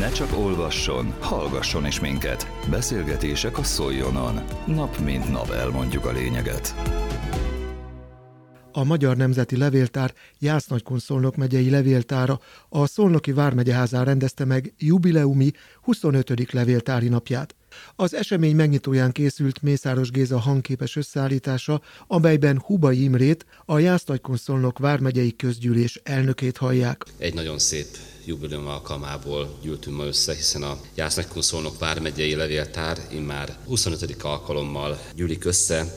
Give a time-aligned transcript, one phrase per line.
[0.00, 2.50] Ne csak olvasson, hallgasson is minket.
[2.70, 4.40] Beszélgetések a Szoljonon.
[4.66, 6.74] Nap mint nap elmondjuk a lényeget.
[8.72, 10.98] A Magyar Nemzeti Levéltár Jász-Nagykun
[11.36, 15.50] megyei levéltára a Szolnoki Vármegyeházán rendezte meg jubileumi
[15.82, 16.52] 25.
[16.52, 17.54] levéltári napját.
[17.96, 26.00] Az esemény megnyitóján készült Mészáros Géza hangképes összeállítása, amelyben Hubai Imrét, a Jász-Nagykun vármegyei közgyűlés
[26.02, 27.04] elnökét hallják.
[27.18, 27.86] Egy nagyon szép
[28.24, 31.42] jubileum alkalmából gyűltünk ma össze, hiszen a Jász-Nagykun
[31.78, 34.22] vármegyei levéltár immár 25.
[34.22, 35.94] alkalommal gyűlik össze,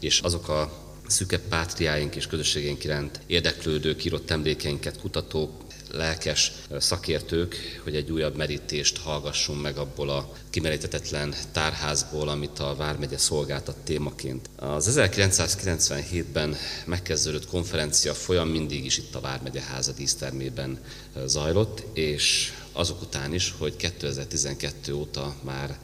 [0.00, 5.50] és azok a szüke pátriáink és közösségeink iránt érdeklődők, írott emlékeinket, kutatók,
[5.96, 13.18] lelkes szakértők, hogy egy újabb merítést hallgassunk meg abból a kimerítetetlen tárházból, amit a Vármegye
[13.18, 14.48] szolgáltat témaként.
[14.56, 20.78] Az 1997-ben megkezdődött konferencia folyam mindig is itt a Vármegye háza dísztermében
[21.26, 25.78] zajlott, és azok után is, hogy 2012 óta már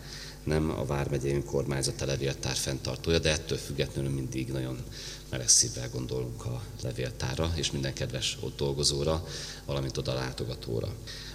[0.44, 4.78] nem a Vármegyei Önkormányzat a levéltár fenntartója, de ettől függetlenül mindig nagyon
[5.30, 9.26] meleg szívvel gondolunk a levéltára és minden kedves ott dolgozóra,
[9.64, 10.88] valamint oda látogatóra.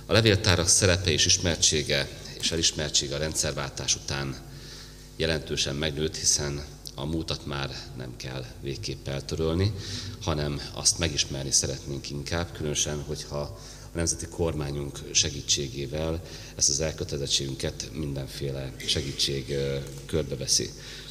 [0.05, 2.07] A levéltárak szerepe és ismertsége
[2.39, 4.35] és elismertsége a rendszerváltás után
[5.15, 9.73] jelentősen megnőtt, hiszen a múltat már nem kell végképp eltörölni,
[10.21, 13.59] hanem azt megismerni szeretnénk inkább, különösen, hogyha
[13.95, 16.21] a nemzeti kormányunk segítségével
[16.55, 19.55] ezt az elkötelezettségünket mindenféle segítség
[20.05, 20.69] körbeveszi.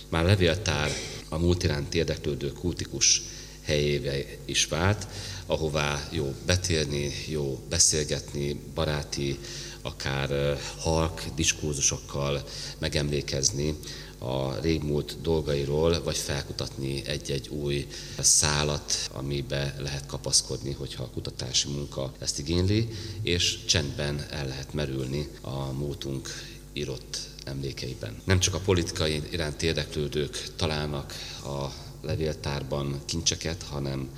[0.08, 0.90] Már levéltár
[1.28, 3.22] a múlt iránt érdeklődő kultikus
[3.62, 5.06] helyébe is vált,
[5.46, 9.38] ahová jó betérni, jó beszélgetni, baráti,
[9.84, 12.42] akár halk diskurzusokkal
[12.78, 13.78] megemlékezni
[14.18, 17.86] a régmúlt dolgairól, vagy felkutatni egy-egy új
[18.18, 22.88] szálat, amibe lehet kapaszkodni, hogyha a kutatási munka ezt igényli,
[23.22, 26.28] és csendben el lehet merülni a múltunk
[26.72, 28.20] írott emlékeiben.
[28.24, 31.14] Nem csak a politikai iránt érdeklődők találnak
[31.44, 31.66] a
[32.02, 34.08] levéltárban kincseket, hanem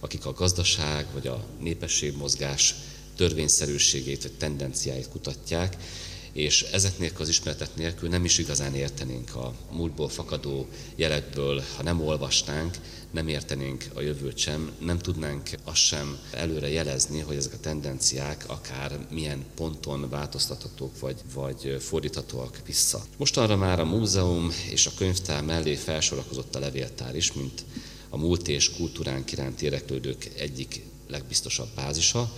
[0.00, 2.74] akik a gazdaság vagy a népességmozgás
[3.16, 5.76] törvényszerűségét vagy tendenciáit kutatják,
[6.32, 10.66] és ezeknek az ismeretek nélkül nem is igazán értenénk a múltból fakadó
[10.96, 12.76] jelekből, ha nem olvasnánk,
[13.10, 18.44] nem értenénk a jövőt sem, nem tudnánk azt sem előre jelezni, hogy ezek a tendenciák
[18.46, 23.04] akár milyen ponton változtathatók vagy, vagy fordíthatóak vissza.
[23.16, 27.64] Mostanra már a múzeum és a könyvtár mellé felsorakozott a levéltár is, mint
[28.08, 32.32] a múlt és kultúránk iránt érdeklődők egyik legbiztosabb bázisa,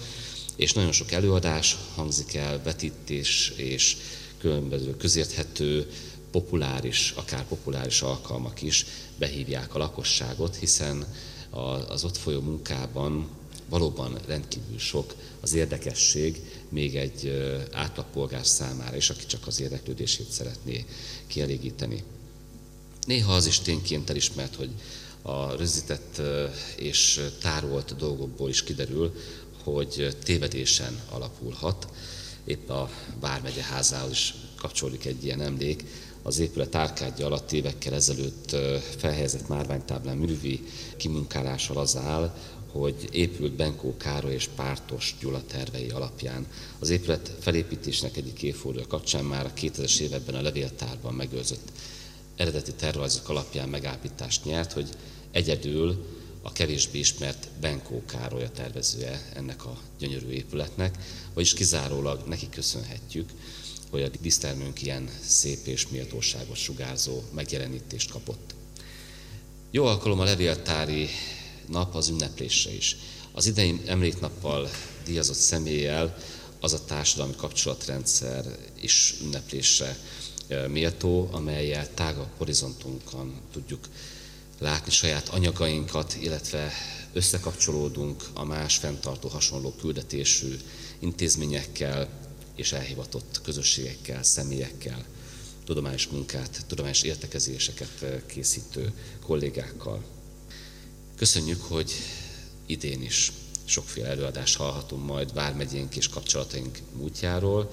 [0.58, 3.96] és nagyon sok előadás hangzik el, vetítés és
[4.38, 5.90] különböző közérthető,
[6.30, 8.86] populáris, akár populáris alkalmak is
[9.18, 11.06] behívják a lakosságot, hiszen
[11.88, 13.28] az ott folyó munkában
[13.68, 17.32] valóban rendkívül sok az érdekesség még egy
[17.72, 20.84] átlagpolgár számára is, aki csak az érdeklődését szeretné
[21.26, 22.02] kielégíteni.
[23.06, 24.70] Néha az is tényként elismert, hogy
[25.22, 26.20] a rögzített
[26.76, 29.14] és tárolt dolgokból is kiderül,
[29.64, 31.88] hogy tévedésen alapulhat.
[32.44, 35.84] Épp a Vármegye házához is kapcsolódik egy ilyen emlék.
[36.22, 38.56] Az épület árkádja alatt évekkel ezelőtt
[38.96, 40.64] felhelyezett márványtáblán művi
[40.96, 42.34] kimunkálással az áll,
[42.72, 46.46] hogy épült Benkó Károly és Pártos Gyula tervei alapján.
[46.78, 51.70] Az épület felépítésnek egyik évforduló kapcsán már a 2000-es években a levéltárban megőrzött
[52.36, 54.88] eredeti tervezők alapján megállapítást nyert, hogy
[55.30, 56.04] egyedül
[56.48, 60.98] a kevésbé ismert Benkó Károly a tervezője ennek a gyönyörű épületnek,
[61.34, 63.30] vagyis kizárólag neki köszönhetjük,
[63.90, 68.54] hogy a dísztermünk ilyen szép és méltóságos sugárzó megjelenítést kapott.
[69.70, 71.08] Jó alkalom a levéltári
[71.66, 72.96] nap az ünneplésre is.
[73.32, 74.70] Az idei emléknappal
[75.04, 76.16] díjazott személlyel
[76.60, 78.44] az a társadalmi kapcsolatrendszer
[78.80, 79.98] is ünneplésre
[80.68, 83.88] méltó, amelyel tágabb horizontunkon tudjuk
[84.58, 86.72] látni saját anyagainkat, illetve
[87.12, 90.58] összekapcsolódunk a más fenntartó hasonló küldetésű
[90.98, 92.08] intézményekkel
[92.54, 95.04] és elhivatott közösségekkel, személyekkel,
[95.64, 98.92] tudományos munkát, tudományos értekezéseket készítő
[99.22, 100.04] kollégákkal.
[101.16, 101.92] Köszönjük, hogy
[102.66, 103.32] idén is
[103.64, 107.70] sokféle előadást hallhatunk majd Vármegyénk és kapcsolataink múltjáról,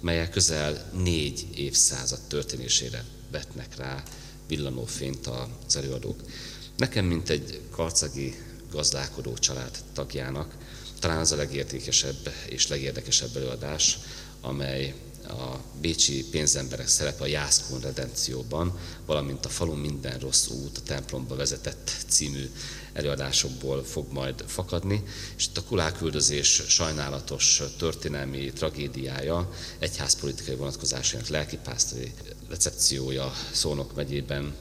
[0.00, 4.02] melyek közel négy évszázad történésére vetnek rá
[4.48, 6.20] villanó fényt az előadók.
[6.76, 8.34] Nekem, mint egy karcagi
[8.70, 10.56] gazdálkodó család tagjának,
[10.98, 13.98] talán az a legértékesebb és legérdekesebb előadás,
[14.40, 14.94] amely
[15.28, 21.36] a bécsi pénzemberek szerepe a Jászkun redencióban, valamint a falun minden rossz út a templomba
[21.36, 22.50] vezetett című
[22.92, 25.02] előadásokból fog majd fakadni,
[25.36, 32.12] és itt a kulálküldözés sajnálatos történelmi tragédiája egyházpolitikai vonatkozásainak lelkipásztori
[32.48, 34.54] recepciója Szónok megyében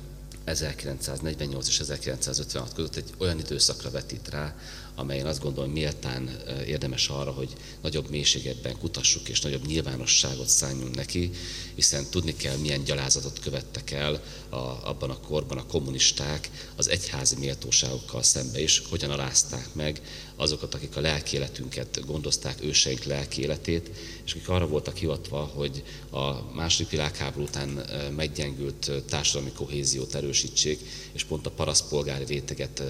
[0.43, 4.55] 1948 és 1956 között egy olyan időszakra vetít rá,
[4.95, 6.29] amelyen azt gondolom méltán
[6.67, 7.49] érdemes arra, hogy
[7.81, 11.31] nagyobb mélységekben kutassuk és nagyobb nyilvánosságot szálljunk neki,
[11.75, 17.35] hiszen tudni kell, milyen gyalázatot követtek el a, abban a korban a kommunisták az egyházi
[17.35, 20.01] méltóságokkal szembe is, hogyan alázták meg
[20.35, 23.89] azokat, akik a lelkéletünket gondozták, őseink lelkéletét,
[24.25, 27.85] és akik arra voltak hivatva, hogy a második világháború után
[28.15, 30.79] meggyengült társadalmi kohéziót erősítsék,
[31.11, 32.83] és pont a paraszpolgári réteget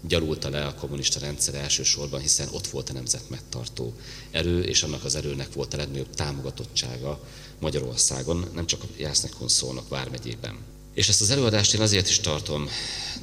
[0.00, 3.94] gyalulta le a kommunista rendszer elsősorban, hiszen ott volt a nemzet megtartó
[4.30, 7.20] erő, és annak az erőnek volt a legnagyobb támogatottsága
[7.60, 10.56] Magyarországon, nem csak a Jásznekon szólnak vármegyében.
[10.94, 12.68] És ezt az előadást én azért is tartom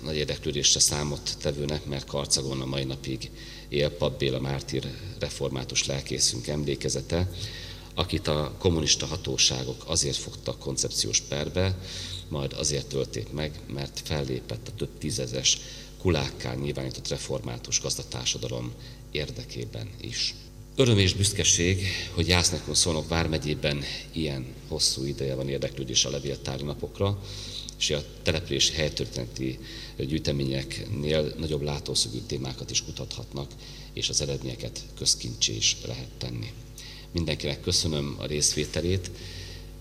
[0.03, 3.31] nagy érdeklődésre számot tevőnek, mert Karcagon a mai napig
[3.69, 7.29] él Pap Béla Mártír református lelkészünk emlékezete,
[7.93, 11.77] akit a kommunista hatóságok azért fogtak koncepciós perbe,
[12.29, 15.57] majd azért tölték meg, mert fellépett a több tízezes
[15.97, 18.73] kulákká nyilvánított református gazdatársadalom
[19.11, 20.33] érdekében is.
[20.75, 27.21] Öröm és büszkeség, hogy Jásznekon Szolnok vármegyében ilyen hosszú ideje van érdeklődés a levéltári napokra,
[27.79, 29.59] és a települési helytörténeti
[29.97, 33.51] gyűjteményeknél nagyobb látószögű témákat is kutathatnak,
[33.93, 36.51] és az eredményeket közkincsé is lehet tenni.
[37.11, 39.11] Mindenkinek köszönöm a részvételét,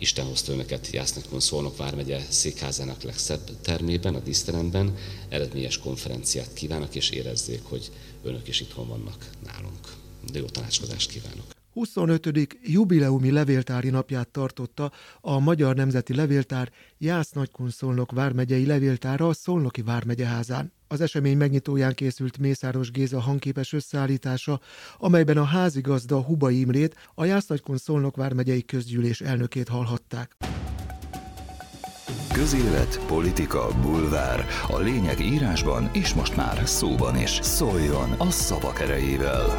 [0.02, 4.96] Isten hozta önöket Jásznakon Szolnok vármegye székházának legszebb termében, a díszteremben.
[5.28, 7.90] Eredményes konferenciát kívánok, és érezzék, hogy
[8.22, 9.92] önök is itthon vannak nálunk.
[10.32, 11.61] De jó tanácskozást kívánok!
[11.72, 12.58] 25.
[12.62, 20.72] jubileumi levéltári napját tartotta a Magyar Nemzeti Levéltár Jász Nagykunszolnok vármegyei levéltára a Szolnoki vármegyeházán.
[20.88, 24.60] Az esemény megnyitóján készült Mészáros Géza hangképes összeállítása,
[24.98, 30.36] amelyben a házigazda Huba Imrét, a Jász Nagykunszolnok vármegyei közgyűlés elnökét hallhatták.
[32.32, 34.46] Közélet, politika, bulvár.
[34.68, 37.30] A lényeg írásban és most már szóban is.
[37.30, 39.54] Szóljon a szavak erejével!